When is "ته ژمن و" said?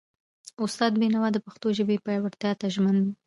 2.59-3.05